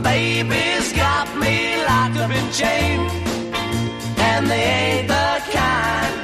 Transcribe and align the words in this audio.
Baby's 0.00 0.92
got 0.92 1.28
me 1.36 1.76
locked 1.86 2.18
up 2.18 2.30
in 2.30 2.50
chains, 2.52 3.12
and 4.18 4.46
they 4.48 4.62
ain't 4.62 5.08
the 5.08 5.30
kind 5.52 6.14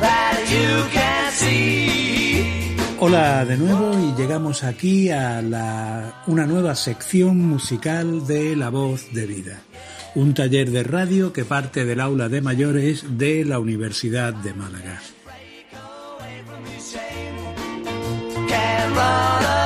that 0.00 0.38
you 0.48 0.88
can 0.92 1.32
see. 1.32 2.76
Hola 2.98 3.44
de 3.44 3.58
nuevo 3.58 3.92
y 3.98 4.14
llegamos 4.16 4.64
aquí 4.64 5.10
a 5.10 5.42
la, 5.42 6.22
una 6.26 6.46
nueva 6.46 6.74
sección 6.74 7.38
musical 7.38 8.26
de 8.26 8.56
La 8.56 8.70
Voz 8.70 9.12
de 9.12 9.26
Vida, 9.26 9.60
un 10.14 10.32
taller 10.32 10.70
de 10.70 10.82
radio 10.82 11.32
que 11.32 11.44
parte 11.44 11.84
del 11.84 12.00
aula 12.00 12.28
de 12.28 12.40
mayores 12.40 13.18
de 13.18 13.44
la 13.44 13.58
Universidad 13.58 14.32
de 14.32 14.54
Málaga. 14.54 15.00
Can 18.48 18.94
run 18.94 19.65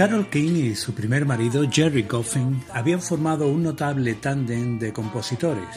Carol 0.00 0.30
King 0.30 0.56
y 0.56 0.74
su 0.76 0.94
primer 0.94 1.26
marido, 1.26 1.68
Jerry 1.70 2.04
Goffin, 2.04 2.62
habían 2.72 3.02
formado 3.02 3.48
un 3.48 3.62
notable 3.62 4.14
tándem 4.14 4.78
de 4.78 4.94
compositores. 4.94 5.68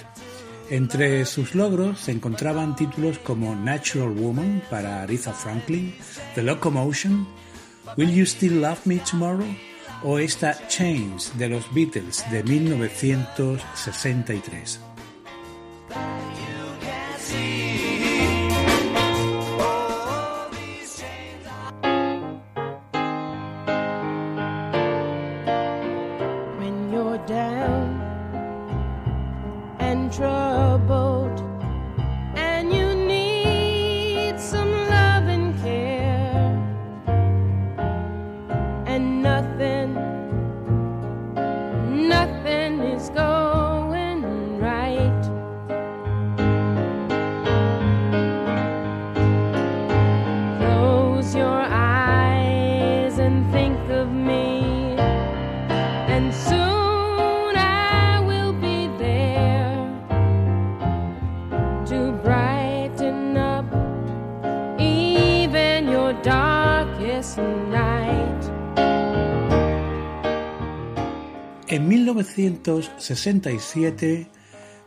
Entre 0.69 1.25
sus 1.25 1.55
logros 1.55 1.99
se 1.99 2.13
encontraban 2.13 2.73
títulos 2.73 3.19
como 3.19 3.53
Natural 3.53 4.11
Woman 4.11 4.63
para 4.69 5.01
Aretha 5.01 5.33
Franklin, 5.33 5.93
The 6.35 6.43
Locomotion, 6.43 7.27
Will 7.97 8.13
You 8.13 8.25
Still 8.25 8.61
Love 8.61 8.85
Me 8.85 8.99
Tomorrow 8.99 9.57
o 10.03 10.19
esta 10.19 10.57
Chains 10.69 11.37
de 11.37 11.49
los 11.49 11.65
Beatles 11.73 12.23
de 12.31 12.43
1963. 12.43 14.92
1967 72.37 74.27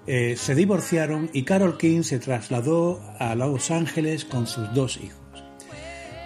eh, 0.07 0.37
se 0.37 0.55
divorciaron 0.55 1.29
y 1.33 1.43
Carol 1.43 1.77
King 1.79 2.03
se 2.03 2.19
trasladó 2.19 3.03
a 3.19 3.35
Los 3.35 3.71
Ángeles 3.71 4.25
con 4.25 4.47
sus 4.47 4.73
dos 4.73 4.99
hijos. 4.99 5.19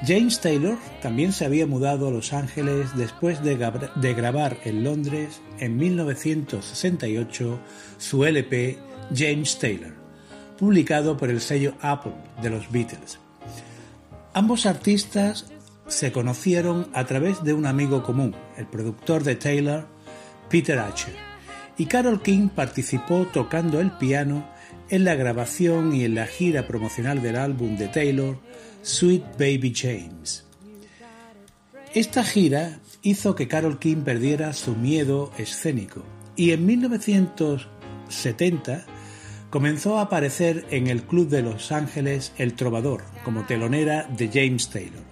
James 0.07 0.41
Taylor 0.41 0.79
también 1.03 1.33
se 1.33 1.45
había 1.45 1.67
mudado 1.67 2.09
a 2.09 2.11
Los 2.11 2.33
Ángeles 2.33 2.97
después 2.97 3.43
de, 3.43 3.57
de 3.97 4.15
grabar 4.15 4.59
en 4.65 4.83
Londres 4.83 5.41
en 5.59 5.77
1968 5.77 7.61
su 7.99 8.25
LP 8.25 8.79
James 9.15 9.59
Taylor, 9.59 9.93
publicado 10.59 11.17
por 11.17 11.29
el 11.29 11.41
sello 11.41 11.75
Apple 11.81 12.15
de 12.43 12.51
los 12.51 12.71
Beatles. 12.71 13.19
Ambos 14.33 14.65
artistas 14.65 15.53
se 15.87 16.13
conocieron 16.13 16.89
a 16.95 17.05
través 17.05 17.43
de 17.43 17.53
un 17.53 17.67
amigo 17.67 18.03
común, 18.03 18.35
el 18.57 18.67
productor 18.67 19.25
de 19.25 19.35
Taylor, 19.37 19.87
Peter 20.51 20.79
Asher, 20.79 21.15
y 21.79 21.87
Carol 21.87 22.21
King 22.21 22.49
participó 22.49 23.27
tocando 23.33 23.81
el 23.81 23.93
piano 23.93 24.47
en 24.91 25.05
la 25.05 25.15
grabación 25.15 25.95
y 25.95 26.05
en 26.05 26.17
la 26.17 26.27
gira 26.27 26.67
promocional 26.67 27.23
del 27.23 27.37
álbum 27.37 27.79
de 27.79 27.89
Taylor, 27.89 28.39
Sweet 28.83 29.39
Baby 29.39 29.73
James. 29.75 30.45
Esta 31.95 32.23
gira 32.25 32.79
hizo 33.03 33.35
que 33.35 33.49
Carol 33.49 33.79
King 33.79 34.03
perdiera 34.05 34.53
su 34.53 34.77
miedo 34.77 35.33
escénico 35.39 36.03
y 36.37 36.51
en 36.51 36.67
1970 36.67 38.85
comenzó 39.51 39.99
a 39.99 40.03
aparecer 40.03 40.67
en 40.71 40.89
el 40.89 41.03
Club 41.03 41.29
de 41.29 41.43
Los 41.43 41.73
Ángeles 41.73 42.33
El 42.37 42.55
Trovador 42.55 43.03
como 43.25 43.45
telonera 43.45 44.05
de 44.05 44.29
James 44.29 44.69
Taylor. 44.69 45.10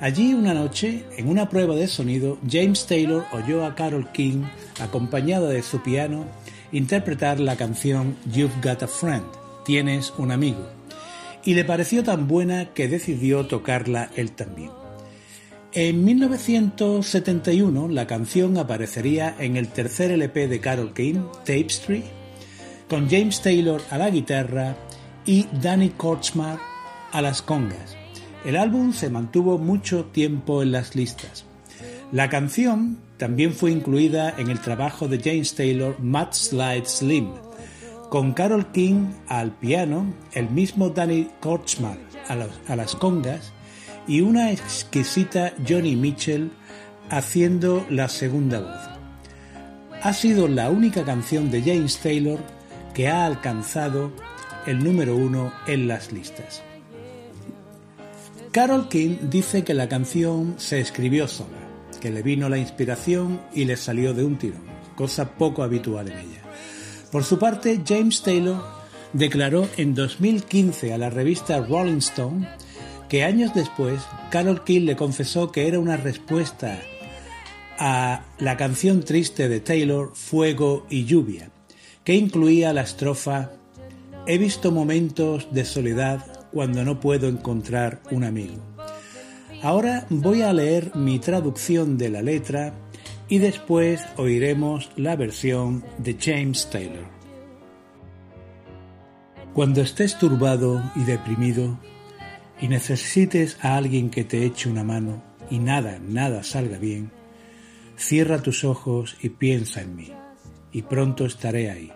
Allí 0.00 0.34
una 0.34 0.52
noche, 0.52 1.04
en 1.16 1.28
una 1.28 1.48
prueba 1.48 1.74
de 1.74 1.88
sonido, 1.88 2.38
James 2.48 2.86
Taylor 2.86 3.24
oyó 3.32 3.64
a 3.64 3.74
Carol 3.74 4.12
King, 4.12 4.42
acompañada 4.78 5.48
de 5.48 5.62
su 5.62 5.82
piano, 5.82 6.26
interpretar 6.70 7.40
la 7.40 7.56
canción 7.56 8.16
You've 8.30 8.60
Got 8.62 8.82
a 8.82 8.88
Friend, 8.88 9.24
Tienes 9.64 10.12
un 10.18 10.32
amigo, 10.32 10.68
y 11.44 11.54
le 11.54 11.64
pareció 11.64 12.04
tan 12.04 12.28
buena 12.28 12.74
que 12.74 12.88
decidió 12.88 13.46
tocarla 13.46 14.10
él 14.16 14.32
también. 14.32 14.70
En 15.72 16.04
1971 16.04 17.88
la 17.88 18.06
canción 18.06 18.58
aparecería 18.58 19.34
en 19.38 19.56
el 19.56 19.68
tercer 19.68 20.10
LP 20.10 20.46
de 20.48 20.60
Carol 20.60 20.92
King, 20.92 21.24
Tapestry, 21.44 22.04
con 22.88 23.08
James 23.08 23.40
Taylor 23.40 23.80
a 23.90 23.96
la 23.96 24.10
guitarra 24.10 24.76
y 25.24 25.46
Danny 25.60 25.88
Kortzmar 25.90 26.58
a 27.12 27.22
las 27.22 27.40
congas. 27.40 27.95
El 28.46 28.56
álbum 28.56 28.92
se 28.92 29.10
mantuvo 29.10 29.58
mucho 29.58 30.04
tiempo 30.04 30.62
en 30.62 30.70
las 30.70 30.94
listas. 30.94 31.44
La 32.12 32.30
canción 32.30 32.98
también 33.16 33.52
fue 33.52 33.72
incluida 33.72 34.32
en 34.38 34.50
el 34.50 34.60
trabajo 34.60 35.08
de 35.08 35.18
James 35.18 35.56
Taylor 35.56 35.98
Mud 35.98 36.28
Slide 36.30 36.86
Slim, 36.86 37.32
con 38.08 38.32
Carol 38.34 38.70
King 38.70 39.08
al 39.26 39.50
piano, 39.50 40.14
el 40.32 40.48
mismo 40.48 40.90
Danny 40.90 41.28
los- 42.36 42.60
a 42.68 42.76
las 42.76 42.94
congas 42.94 43.52
y 44.06 44.20
una 44.20 44.52
exquisita 44.52 45.52
Johnny 45.68 45.96
Mitchell 45.96 46.52
haciendo 47.10 47.84
la 47.90 48.08
segunda 48.08 48.60
voz. 48.60 48.80
Ha 50.04 50.12
sido 50.12 50.46
la 50.46 50.70
única 50.70 51.04
canción 51.04 51.50
de 51.50 51.62
James 51.62 51.98
Taylor 51.98 52.38
que 52.94 53.08
ha 53.08 53.26
alcanzado 53.26 54.12
el 54.66 54.84
número 54.84 55.16
uno 55.16 55.52
en 55.66 55.88
las 55.88 56.12
listas. 56.12 56.62
Carol 58.56 58.88
King 58.88 59.18
dice 59.28 59.64
que 59.64 59.74
la 59.74 59.86
canción 59.86 60.54
se 60.56 60.80
escribió 60.80 61.28
sola, 61.28 61.58
que 62.00 62.10
le 62.10 62.22
vino 62.22 62.48
la 62.48 62.56
inspiración 62.56 63.38
y 63.52 63.66
le 63.66 63.76
salió 63.76 64.14
de 64.14 64.24
un 64.24 64.38
tirón, 64.38 64.62
cosa 64.94 65.32
poco 65.32 65.62
habitual 65.62 66.08
en 66.08 66.16
ella. 66.16 66.42
Por 67.12 67.22
su 67.22 67.38
parte, 67.38 67.82
James 67.86 68.22
Taylor 68.22 68.64
declaró 69.12 69.68
en 69.76 69.94
2015 69.94 70.94
a 70.94 70.96
la 70.96 71.10
revista 71.10 71.60
Rolling 71.60 71.98
Stone 71.98 72.48
que 73.10 73.24
años 73.24 73.52
después 73.54 74.00
Carol 74.30 74.64
King 74.64 74.86
le 74.86 74.96
confesó 74.96 75.52
que 75.52 75.68
era 75.68 75.78
una 75.78 75.98
respuesta 75.98 76.80
a 77.78 78.24
la 78.38 78.56
canción 78.56 79.02
triste 79.02 79.50
de 79.50 79.60
Taylor, 79.60 80.12
Fuego 80.14 80.86
y 80.88 81.04
Lluvia, 81.04 81.50
que 82.04 82.14
incluía 82.14 82.72
la 82.72 82.80
estrofa 82.80 83.50
He 84.28 84.38
visto 84.38 84.72
momentos 84.72 85.46
de 85.52 85.64
soledad 85.64 86.35
cuando 86.52 86.84
no 86.84 87.00
puedo 87.00 87.28
encontrar 87.28 88.00
un 88.10 88.24
amigo. 88.24 88.56
Ahora 89.62 90.06
voy 90.10 90.42
a 90.42 90.52
leer 90.52 90.94
mi 90.94 91.18
traducción 91.18 91.98
de 91.98 92.10
la 92.10 92.22
letra 92.22 92.74
y 93.28 93.38
después 93.38 94.02
oiremos 94.16 94.90
la 94.96 95.16
versión 95.16 95.84
de 95.98 96.16
James 96.20 96.68
Taylor. 96.70 97.06
Cuando 99.52 99.80
estés 99.80 100.18
turbado 100.18 100.82
y 100.94 101.04
deprimido 101.04 101.78
y 102.60 102.68
necesites 102.68 103.58
a 103.62 103.76
alguien 103.76 104.10
que 104.10 104.24
te 104.24 104.44
eche 104.44 104.68
una 104.68 104.84
mano 104.84 105.22
y 105.50 105.58
nada, 105.58 105.98
nada 105.98 106.42
salga 106.42 106.78
bien, 106.78 107.10
cierra 107.96 108.42
tus 108.42 108.64
ojos 108.64 109.16
y 109.22 109.30
piensa 109.30 109.80
en 109.80 109.96
mí, 109.96 110.12
y 110.72 110.82
pronto 110.82 111.24
estaré 111.24 111.70
ahí 111.70 111.92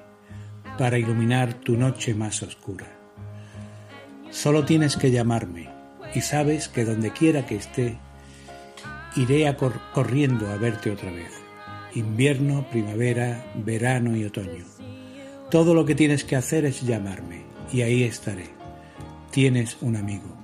para 0.79 0.99
iluminar 0.99 1.55
tu 1.55 1.77
noche 1.77 2.15
más 2.15 2.43
oscura. 2.43 3.00
Solo 4.31 4.65
tienes 4.65 4.97
que 4.97 5.11
llamarme 5.11 5.69
y 6.15 6.21
sabes 6.21 6.69
que 6.69 6.85
donde 6.85 7.13
quiera 7.13 7.47
que 7.47 7.57
esté, 7.57 7.99
iré 9.17 9.55
corriendo 9.93 10.51
a 10.51 10.57
verte 10.57 10.91
otra 10.91 11.11
vez. 11.11 11.33
Invierno, 11.95 12.67
primavera, 12.71 13.45
verano 13.57 14.17
y 14.17 14.25
otoño. 14.25 14.65
Todo 15.51 15.75
lo 15.75 15.85
que 15.85 15.97
tienes 15.97 16.25
que 16.25 16.37
hacer 16.37 16.65
es 16.65 16.83
llamarme 16.83 17.43
y 17.73 17.83
ahí 17.83 18.05
estaré. 18.05 18.47
Tienes 19.33 19.77
un 19.81 19.97
amigo. 19.97 20.37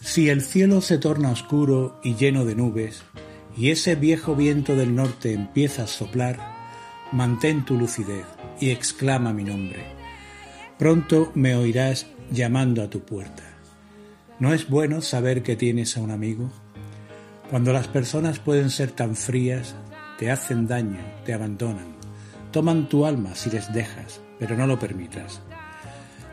Si 0.00 0.28
el 0.28 0.42
cielo 0.42 0.80
se 0.80 0.98
torna 0.98 1.30
oscuro 1.30 2.00
y 2.02 2.14
lleno 2.14 2.44
de 2.44 2.56
nubes, 2.56 3.04
y 3.56 3.70
ese 3.70 3.94
viejo 3.94 4.34
viento 4.34 4.74
del 4.74 4.94
norte 4.94 5.32
empieza 5.32 5.84
a 5.84 5.86
soplar, 5.86 6.38
mantén 7.12 7.64
tu 7.64 7.76
lucidez 7.78 8.24
y 8.58 8.70
exclama 8.70 9.32
mi 9.32 9.44
nombre. 9.44 10.01
Pronto 10.82 11.30
me 11.36 11.54
oirás 11.54 12.08
llamando 12.32 12.82
a 12.82 12.90
tu 12.90 13.04
puerta. 13.04 13.44
¿No 14.40 14.52
es 14.52 14.68
bueno 14.68 15.00
saber 15.00 15.44
que 15.44 15.54
tienes 15.54 15.96
a 15.96 16.00
un 16.00 16.10
amigo? 16.10 16.50
Cuando 17.50 17.72
las 17.72 17.86
personas 17.86 18.40
pueden 18.40 18.68
ser 18.68 18.90
tan 18.90 19.14
frías, 19.14 19.76
te 20.18 20.32
hacen 20.32 20.66
daño, 20.66 20.98
te 21.24 21.34
abandonan, 21.34 21.86
toman 22.50 22.88
tu 22.88 23.06
alma 23.06 23.36
si 23.36 23.48
les 23.48 23.72
dejas, 23.72 24.22
pero 24.40 24.56
no 24.56 24.66
lo 24.66 24.80
permitas. 24.80 25.40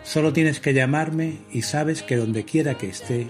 Solo 0.01 0.34
tienes 0.34 0.60
que 0.60 0.74
llamarme 0.74 1.42
y 1.51 1.62
sabes 1.62 2.01
que 2.01 2.16
donde 2.16 2.44
quiera 2.44 2.75
que 2.75 2.90
esté, 2.90 3.28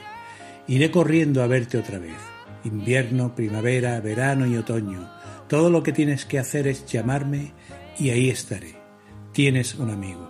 iré 0.70 0.90
corriendo 0.90 1.44
a 1.44 1.48
verte 1.48 1.78
otra 1.78 2.00
vez. 2.00 2.16
Invierno, 2.64 3.36
primavera, 3.36 4.00
verano 4.00 4.48
y 4.48 4.56
otoño. 4.56 5.12
Todo 5.50 5.70
lo 5.70 5.84
que 5.84 5.92
tienes 5.92 6.24
que 6.24 6.40
hacer 6.40 6.66
es 6.66 6.86
llamarme 6.86 7.52
y 7.98 8.12
ahí 8.12 8.30
estaré. 8.30 8.76
Tienes 9.34 9.76
un 9.76 9.90
amigo. 9.90 10.30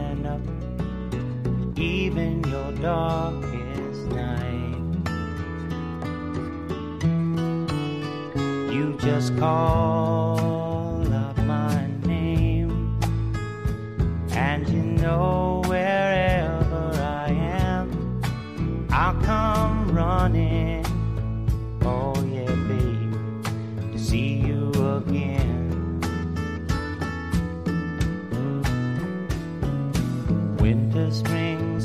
even 1.81 2.43
your 2.43 2.71
darkest 2.73 4.05
night. 4.11 4.77
You 8.71 8.95
just 8.99 9.35
call 9.37 11.11
up 11.11 11.37
my 11.39 11.87
name, 12.05 12.99
and 14.31 14.69
you 14.69 14.83
know 14.83 15.50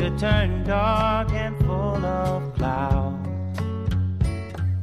should 0.00 0.18
turn 0.18 0.64
dark 0.64 1.30
and 1.32 1.54
full 1.58 2.06
of 2.06 2.54
clouds, 2.54 3.28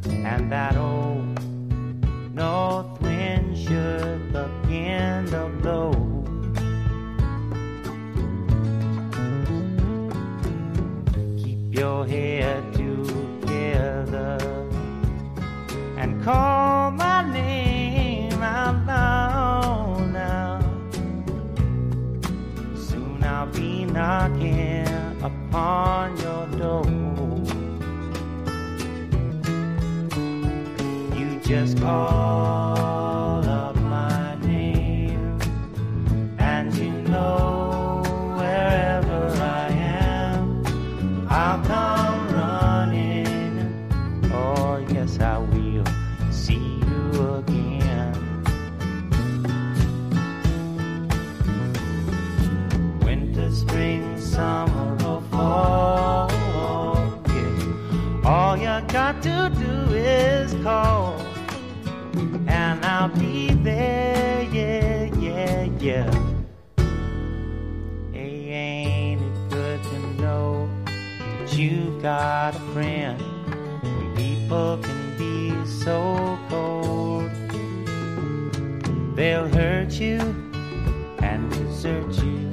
and 0.06 0.52
that 0.52 0.78
old 0.78 1.44
north 2.36 3.02
wind 3.02 3.58
should 3.58 4.32
begin 4.32 5.26
to 5.26 5.50
blow. 5.60 5.92
Keep 11.42 11.74
your 11.76 12.06
head 12.06 12.72
together 12.76 14.38
and 15.98 16.24
call 16.24 16.92
my 16.92 17.28
name 17.34 18.44
out 18.44 18.86
loud 18.86 20.12
now. 20.14 20.60
Soon 22.76 23.24
I'll 23.24 23.48
be 23.48 23.86
knocking 23.86 24.77
upon 25.28 26.16
your 26.18 26.48
door. 26.58 26.86
You 31.18 31.40
just 31.42 31.78
call 31.82 32.87
and 62.48 62.86
I'll 62.86 63.10
be 63.10 63.50
there. 63.64 64.44
Yeah, 64.52 65.06
yeah, 65.20 65.64
yeah. 65.80 66.12
Hey, 68.12 68.50
ain't 68.50 69.22
it 69.22 69.50
good 69.50 69.84
to 69.84 70.00
know 70.22 70.70
that 71.40 71.54
you 71.58 72.00
got 72.02 72.56
a 72.56 72.60
friend? 72.74 73.18
People 74.16 74.80
can 74.82 75.18
be 75.18 75.54
so 75.66 76.38
cold, 76.50 77.30
they'll 79.16 79.48
hurt 79.48 79.94
you 79.94 80.20
and 81.20 81.52
desert 81.52 82.14
you. 82.24 82.52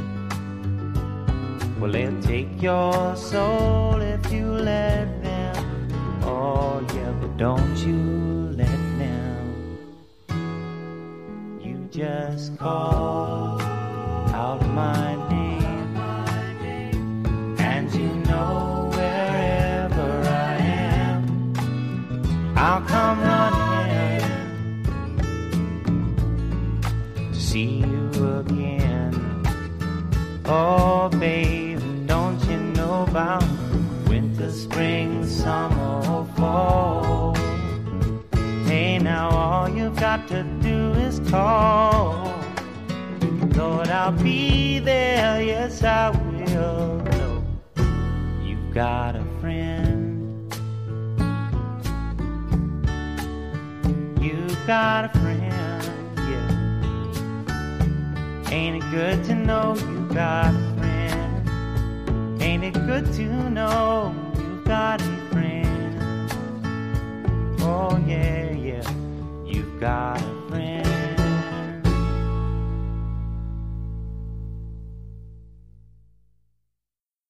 Well, 1.80 1.90
they'll 1.92 2.20
take 2.22 2.62
your 2.62 3.16
soul 3.16 4.00
if 4.00 4.32
you 4.32 4.46
let 4.46 5.22
them. 5.22 5.56
Oh, 6.22 6.84
yeah, 6.94 7.12
but 7.20 7.36
don't 7.36 7.76
you 7.78 8.23
just 11.94 12.58
call 12.58 13.60
out 14.32 14.60
my 14.70 15.14
name, 15.30 15.96
and 17.60 17.94
you 17.94 18.08
know 18.28 18.90
wherever 18.92 20.28
I 20.28 20.56
am, 20.56 21.54
I'll 22.56 22.82
come 22.82 23.20
running 23.20 24.22
to 27.32 27.40
see 27.40 27.76
you 27.78 28.10
again. 28.40 29.14
Oh, 30.46 31.08
babe, 31.10 31.80
don't 32.06 32.44
you 32.46 32.56
know 32.56 33.04
about 33.04 33.44
winter, 34.08 34.50
spring, 34.50 35.24
summer, 35.24 36.26
fall? 36.36 37.36
Hey, 38.64 38.98
now 38.98 39.28
all 39.30 39.68
you've 39.68 39.94
got 39.94 40.26
to 40.26 40.42
do 40.60 40.83
is 41.14 41.30
call. 41.30 42.34
Lord, 43.54 43.88
I'll 43.88 44.12
be 44.12 44.78
there, 44.80 45.42
yes, 45.42 45.82
I 45.82 46.10
will. 46.10 47.02
Know 47.04 47.44
you've 48.42 48.74
got 48.74 49.16
a 49.16 49.24
friend. 49.40 50.52
You 54.20 54.30
you've 54.30 54.66
got 54.66 55.04
a 55.04 55.08
friend, 55.18 55.82
yeah. 56.30 56.50
Ain't 58.50 58.82
it 58.82 58.90
good 58.90 59.24
to 59.24 59.34
know 59.34 59.74
you've 59.76 60.14
got 60.14 60.54
a 60.54 60.74
friend? 60.78 62.42
Ain't 62.42 62.64
it 62.64 62.74
good 62.74 63.12
to 63.14 63.50
know 63.50 64.14
you've 64.36 64.64
got 64.64 65.00
a 65.00 65.04
friend? 65.30 66.30
Oh, 67.60 67.96
yeah, 68.06 68.50
yeah, 68.52 68.90
you've 69.44 69.80
got 69.80 70.20
a 70.22 70.44